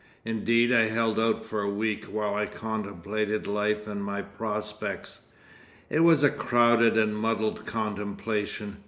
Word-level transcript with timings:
Indeed, 0.25 0.73
I 0.73 0.85
held 0.87 1.19
out 1.19 1.45
for 1.45 1.61
a 1.61 1.69
week 1.69 2.05
while 2.05 2.33
I 2.33 2.47
contemplated 2.47 3.45
life 3.45 3.85
and 3.85 4.03
my 4.03 4.23
prospects. 4.23 5.19
It 5.91 5.99
was 5.99 6.23
a 6.23 6.31
crowded 6.31 6.97
and 6.97 7.15
muddled 7.15 7.67
contemplation. 7.67 8.79